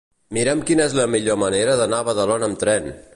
Mira'm 0.37 0.63
quina 0.69 0.87
és 0.89 0.95
la 1.01 1.05
millor 1.17 1.39
manera 1.43 1.77
d'anar 1.83 2.01
a 2.05 2.09
Badalona 2.11 2.49
amb 2.51 2.61
tren. 2.65 2.93